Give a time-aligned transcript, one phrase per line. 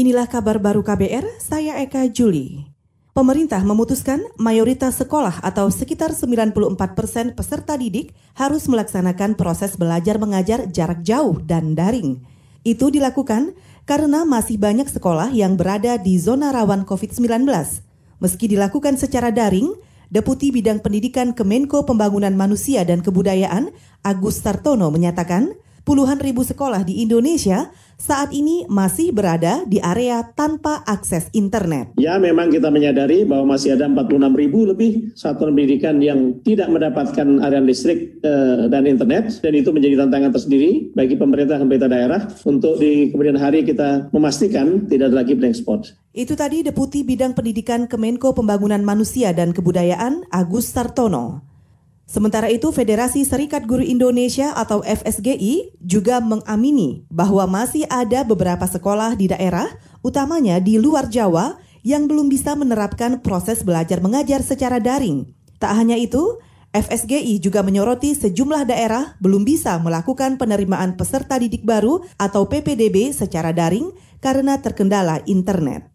[0.00, 2.64] Inilah kabar baru KBR, saya Eka Juli.
[3.12, 6.56] Pemerintah memutuskan mayoritas sekolah atau sekitar 94
[6.96, 12.16] persen peserta didik harus melaksanakan proses belajar mengajar jarak jauh dan daring.
[12.64, 13.52] Itu dilakukan
[13.84, 17.44] karena masih banyak sekolah yang berada di zona rawan COVID-19.
[18.24, 19.68] Meski dilakukan secara daring,
[20.08, 23.68] Deputi Bidang Pendidikan Kemenko Pembangunan Manusia dan Kebudayaan,
[24.00, 30.80] Agus Tartono menyatakan, puluhan ribu sekolah di Indonesia saat ini masih berada di area tanpa
[30.88, 31.92] akses internet.
[32.00, 37.44] Ya, memang kita menyadari bahwa masih ada 46 ribu lebih satuan pendidikan yang tidak mendapatkan
[37.44, 42.20] area listrik eh, dan internet, dan itu menjadi tantangan tersendiri bagi pemerintah dan pemerintah daerah
[42.48, 45.92] untuk di kemudian hari kita memastikan tidak ada lagi blank spot.
[46.16, 51.49] Itu tadi Deputi Bidang Pendidikan Kemenko Pembangunan Manusia dan Kebudayaan Agus Sartono.
[52.10, 59.14] Sementara itu, Federasi Serikat Guru Indonesia atau FSGI juga mengamini bahwa masih ada beberapa sekolah
[59.14, 59.70] di daerah,
[60.02, 65.30] utamanya di luar Jawa, yang belum bisa menerapkan proses belajar mengajar secara daring.
[65.62, 66.42] Tak hanya itu,
[66.74, 73.54] FSGI juga menyoroti sejumlah daerah belum bisa melakukan penerimaan peserta didik baru atau PPDB secara
[73.54, 75.86] daring karena terkendala internet.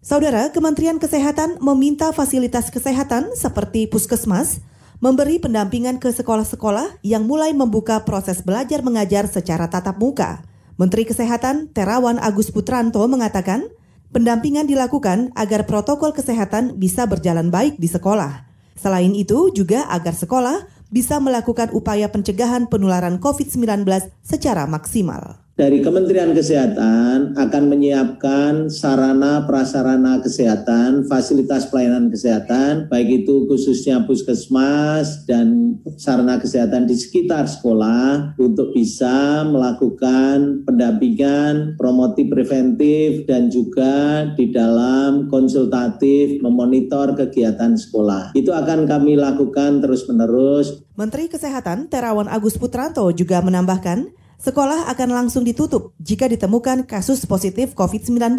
[0.00, 4.64] Saudara, Kementerian Kesehatan meminta fasilitas kesehatan seperti puskesmas,
[4.98, 10.42] memberi pendampingan ke sekolah-sekolah yang mulai membuka proses belajar mengajar secara tatap muka.
[10.78, 13.66] Menteri Kesehatan Terawan Agus Putranto mengatakan,
[14.10, 18.46] pendampingan dilakukan agar protokol kesehatan bisa berjalan baik di sekolah.
[18.78, 23.86] Selain itu, juga agar sekolah bisa melakukan upaya pencegahan penularan COVID-19
[24.22, 33.50] secara maksimal dari Kementerian Kesehatan akan menyiapkan sarana prasarana kesehatan, fasilitas pelayanan kesehatan, baik itu
[33.50, 43.50] khususnya puskesmas dan sarana kesehatan di sekitar sekolah untuk bisa melakukan pendampingan, promotif preventif dan
[43.50, 48.30] juga di dalam konsultatif memonitor kegiatan sekolah.
[48.38, 50.86] Itu akan kami lakukan terus-menerus.
[50.94, 57.74] Menteri Kesehatan Terawan Agus Putranto juga menambahkan, sekolah akan langsung ditutup jika ditemukan kasus positif
[57.74, 58.38] COVID-19.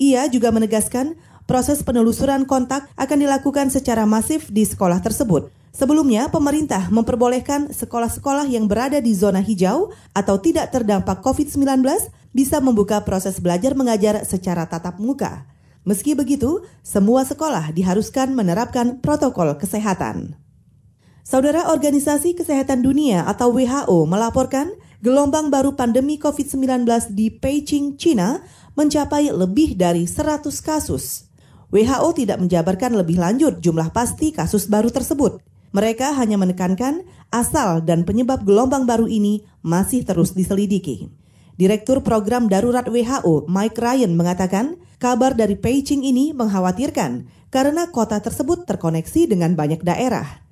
[0.00, 1.14] Ia juga menegaskan
[1.48, 5.52] proses penelusuran kontak akan dilakukan secara masif di sekolah tersebut.
[5.72, 11.86] Sebelumnya, pemerintah memperbolehkan sekolah-sekolah yang berada di zona hijau atau tidak terdampak COVID-19
[12.34, 15.46] bisa membuka proses belajar mengajar secara tatap muka.
[15.86, 20.34] Meski begitu, semua sekolah diharuskan menerapkan protokol kesehatan.
[21.22, 28.42] Saudara Organisasi Kesehatan Dunia atau WHO melaporkan gelombang baru pandemi COVID-19 di Beijing, China
[28.74, 31.30] mencapai lebih dari 100 kasus.
[31.68, 35.44] WHO tidak menjabarkan lebih lanjut jumlah pasti kasus baru tersebut.
[35.76, 41.12] Mereka hanya menekankan asal dan penyebab gelombang baru ini masih terus diselidiki.
[41.60, 48.64] Direktur Program Darurat WHO, Mike Ryan, mengatakan kabar dari Beijing ini mengkhawatirkan karena kota tersebut
[48.64, 50.47] terkoneksi dengan banyak daerah.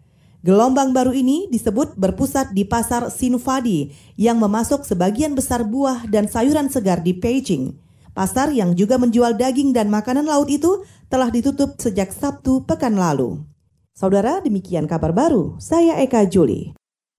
[0.47, 6.71] Gelombang baru ini disebut berpusat di pasar Sinufadi yang memasok sebagian besar buah dan sayuran
[6.71, 7.75] segar di Beijing.
[8.15, 13.43] Pasar yang juga menjual daging dan makanan laut itu telah ditutup sejak Sabtu pekan lalu.
[13.91, 15.59] Saudara, demikian kabar baru.
[15.59, 16.79] Saya Eka Juli.